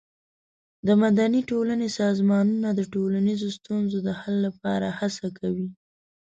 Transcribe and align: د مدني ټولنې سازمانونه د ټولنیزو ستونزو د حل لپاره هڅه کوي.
د 0.87 0.89
مدني 1.03 1.41
ټولنې 1.51 1.87
سازمانونه 1.99 2.69
د 2.73 2.81
ټولنیزو 2.93 3.47
ستونزو 3.57 3.97
د 4.07 4.09
حل 4.19 4.35
لپاره 4.47 4.87
هڅه 4.99 5.27
کوي. 5.39 5.67